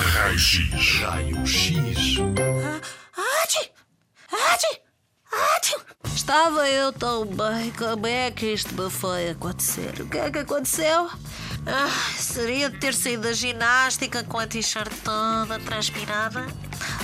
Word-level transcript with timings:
Raio-X. 0.00 1.00
Raio-X. 1.00 2.18
Ati! 3.42 3.72
Ati! 4.32 4.80
Ati! 5.56 5.76
Estava 6.14 6.68
eu 6.68 6.92
tão 6.92 7.26
bem, 7.26 7.72
como 7.72 8.06
é 8.06 8.30
que 8.30 8.52
isto 8.52 8.72
me 8.80 8.88
foi 8.88 9.30
acontecer? 9.30 10.00
O 10.00 10.08
que 10.08 10.18
é 10.18 10.30
que 10.30 10.38
aconteceu? 10.38 11.10
Ah, 11.66 11.90
seria 12.16 12.70
de 12.70 12.78
ter 12.78 12.94
saído 12.94 13.24
da 13.24 13.32
ginástica 13.32 14.22
com 14.22 14.38
a 14.38 14.46
t-shirt 14.46 14.92
toda 15.02 15.58
transpirada? 15.60 16.46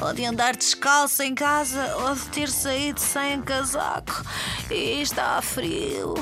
Ou 0.00 0.14
de 0.14 0.24
andar 0.24 0.56
descalço 0.56 1.22
em 1.22 1.34
casa? 1.34 1.94
Ou 1.96 2.14
de 2.14 2.26
ter 2.28 2.48
saído 2.48 3.00
sem 3.00 3.42
casaco? 3.42 4.24
E 4.70 5.02
está 5.02 5.42
frio. 5.42 6.14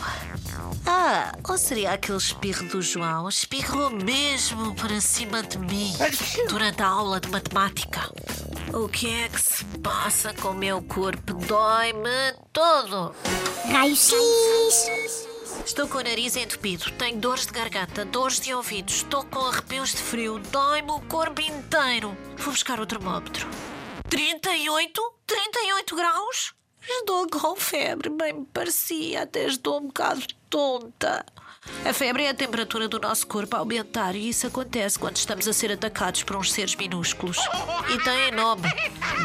Ah, 0.86 1.32
ou 1.48 1.58
seria 1.58 1.92
aquele 1.92 2.18
espirro 2.18 2.68
do 2.68 2.80
João? 2.82 3.28
Espirrou 3.28 3.90
mesmo 3.90 4.74
para 4.74 5.00
cima 5.00 5.42
de 5.42 5.58
mim 5.58 5.92
durante 6.48 6.82
a 6.82 6.86
aula 6.88 7.20
de 7.20 7.28
matemática. 7.28 8.10
O 8.72 8.88
que 8.88 9.08
é 9.08 9.28
que 9.28 9.40
se 9.40 9.64
passa 9.82 10.34
com 10.34 10.48
o 10.48 10.54
meu 10.54 10.82
corpo? 10.82 11.34
Dói-me 11.34 12.32
todo. 12.52 13.14
Raio-X. 13.70 15.26
Estou 15.64 15.88
com 15.88 15.98
o 15.98 16.02
nariz 16.02 16.36
entupido, 16.36 16.90
tenho 16.92 17.18
dores 17.18 17.46
de 17.46 17.52
garganta, 17.52 18.04
dores 18.04 18.38
de 18.38 18.54
ouvidos, 18.54 18.96
estou 18.96 19.24
com 19.24 19.40
arrepios 19.40 19.90
de 19.90 19.96
frio, 19.96 20.38
dói-me 20.38 20.90
o 20.92 21.00
corpo 21.00 21.40
inteiro. 21.40 22.16
Vou 22.36 22.52
buscar 22.52 22.78
o 22.78 22.86
termómetro. 22.86 23.48
38? 24.08 25.14
38 25.26 25.96
graus? 25.96 26.54
Estou 26.88 27.26
com 27.28 27.56
febre, 27.56 28.08
bem 28.08 28.32
me 28.32 28.46
parecia, 28.46 29.22
até 29.22 29.46
estou 29.46 29.78
um 29.78 29.86
bocado 29.86 30.22
tonta. 30.48 31.24
A 31.84 31.92
febre 31.92 32.24
é 32.24 32.30
a 32.30 32.34
temperatura 32.34 32.86
do 32.86 33.00
nosso 33.00 33.26
corpo 33.26 33.56
a 33.56 33.58
aumentar 33.58 34.14
e 34.14 34.28
isso 34.28 34.46
acontece 34.46 34.98
quando 34.98 35.16
estamos 35.16 35.48
a 35.48 35.52
ser 35.52 35.72
atacados 35.72 36.22
por 36.22 36.36
uns 36.36 36.52
seres 36.52 36.76
minúsculos. 36.76 37.38
E 37.92 37.98
tem 38.04 38.30
nome: 38.30 38.68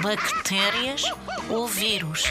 bactérias 0.02 1.04
ou 1.50 1.68
vírus. 1.68 2.24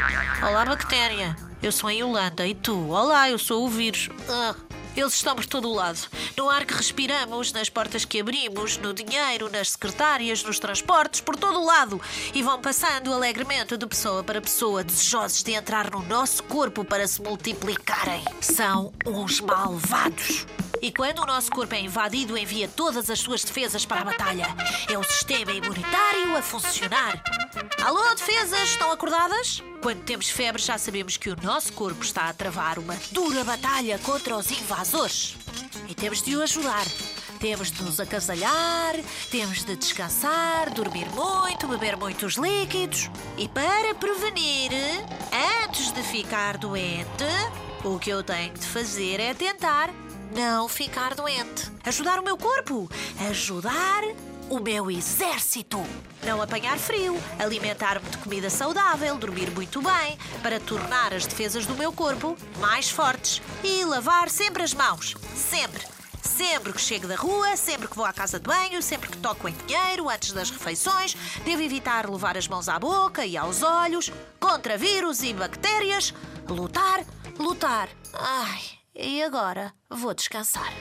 Olá, 0.42 0.64
bactéria. 0.64 1.36
Eu 1.62 1.70
sou 1.70 1.88
a 1.88 1.92
Yolanda 1.92 2.46
e 2.46 2.54
tu? 2.54 2.88
Olá, 2.88 3.30
eu 3.30 3.38
sou 3.38 3.64
o 3.64 3.68
vírus. 3.68 4.08
Ah, 4.28 4.54
eles 4.96 5.14
estão 5.14 5.34
por 5.34 5.46
todo 5.46 5.68
o 5.68 5.74
lado. 5.74 6.00
No 6.36 6.48
ar 6.48 6.64
que 6.64 6.74
respiramos, 6.74 7.52
nas 7.52 7.68
portas 7.68 8.04
que 8.04 8.20
abrimos, 8.20 8.76
no 8.78 8.92
dinheiro, 8.92 9.50
nas 9.50 9.70
secretárias, 9.70 10.42
nos 10.42 10.58
transportes, 10.58 11.20
por 11.20 11.36
todo 11.36 11.60
o 11.60 11.64
lado. 11.64 12.00
E 12.34 12.42
vão 12.42 12.60
passando 12.60 13.12
alegremente 13.12 13.76
de 13.76 13.86
pessoa 13.86 14.22
para 14.22 14.40
pessoa, 14.40 14.84
desejosos 14.84 15.42
de 15.42 15.52
entrar 15.52 15.90
no 15.90 16.02
nosso 16.02 16.42
corpo 16.44 16.84
para 16.84 17.06
se 17.06 17.20
multiplicarem. 17.22 18.24
São 18.40 18.92
uns 19.06 19.40
malvados. 19.40 20.46
E 20.82 20.90
quando 20.90 21.20
o 21.20 21.26
nosso 21.26 21.50
corpo 21.50 21.74
é 21.74 21.80
invadido, 21.80 22.38
envia 22.38 22.66
todas 22.66 23.10
as 23.10 23.20
suas 23.20 23.44
defesas 23.44 23.84
para 23.84 24.00
a 24.00 24.04
batalha. 24.04 24.46
É 24.88 24.98
o 24.98 25.04
sistema 25.04 25.52
imunitário 25.52 26.36
a 26.36 26.40
funcionar. 26.40 27.22
Alô, 27.84 28.14
defesas, 28.14 28.70
estão 28.70 28.90
acordadas? 28.90 29.62
Quando 29.82 30.02
temos 30.04 30.30
febre, 30.30 30.62
já 30.62 30.78
sabemos 30.78 31.18
que 31.18 31.28
o 31.28 31.36
nosso 31.42 31.72
corpo 31.74 32.02
está 32.02 32.28
a 32.28 32.32
travar 32.32 32.78
uma 32.78 32.96
dura 33.10 33.44
batalha 33.44 33.98
contra 33.98 34.36
os 34.36 34.50
invasores. 34.50 35.36
E 35.86 35.94
temos 35.94 36.22
de 36.22 36.34
o 36.36 36.42
ajudar. 36.42 36.86
Temos 37.38 37.70
de 37.70 37.82
nos 37.82 37.98
agasalhar, 37.98 38.94
temos 39.30 39.64
de 39.64 39.74
descansar, 39.76 40.70
dormir 40.70 41.08
muito, 41.10 41.66
beber 41.66 41.96
muitos 41.96 42.34
líquidos. 42.34 43.10
E 43.36 43.48
para 43.48 43.94
prevenir, 43.94 44.72
antes 45.64 45.90
de 45.90 46.02
ficar 46.02 46.58
doente, 46.58 47.24
o 47.84 47.98
que 47.98 48.10
eu 48.10 48.22
tenho 48.22 48.52
de 48.52 48.66
fazer 48.66 49.20
é 49.20 49.32
tentar 49.32 49.90
não 50.34 50.68
ficar 50.68 51.14
doente. 51.14 51.70
Ajudar 51.84 52.18
o 52.18 52.22
meu 52.22 52.36
corpo. 52.36 52.90
Ajudar 53.28 54.02
o 54.48 54.60
meu 54.60 54.90
exército. 54.90 55.82
Não 56.24 56.42
apanhar 56.42 56.78
frio, 56.78 57.16
alimentar-me 57.38 58.08
de 58.08 58.18
comida 58.18 58.50
saudável, 58.50 59.16
dormir 59.16 59.50
muito 59.50 59.80
bem, 59.80 60.18
para 60.42 60.60
tornar 60.60 61.14
as 61.14 61.24
defesas 61.26 61.64
do 61.64 61.74
meu 61.74 61.92
corpo 61.92 62.36
mais 62.58 62.90
fortes. 62.90 63.40
E 63.64 63.84
lavar 63.84 64.28
sempre 64.28 64.62
as 64.62 64.74
mãos. 64.74 65.16
Sempre. 65.34 65.82
Sempre 66.22 66.72
que 66.72 66.80
chego 66.80 67.08
da 67.08 67.16
rua, 67.16 67.56
sempre 67.56 67.88
que 67.88 67.96
vou 67.96 68.04
à 68.04 68.12
casa 68.12 68.38
de 68.38 68.46
banho, 68.46 68.82
sempre 68.82 69.08
que 69.08 69.16
toco 69.16 69.48
em 69.48 69.54
dinheiro, 69.66 70.08
antes 70.08 70.32
das 70.32 70.50
refeições, 70.50 71.16
devo 71.44 71.62
evitar 71.62 72.08
levar 72.08 72.36
as 72.36 72.46
mãos 72.46 72.68
à 72.68 72.78
boca 72.78 73.24
e 73.24 73.38
aos 73.38 73.62
olhos, 73.62 74.12
contra 74.38 74.76
vírus 74.76 75.22
e 75.22 75.32
bactérias, 75.32 76.12
lutar, 76.54 77.04
lutar. 77.38 77.88
Ai, 78.14 78.60
e 78.94 79.22
agora 79.22 79.72
vou 79.88 80.14
descansar. 80.14 80.72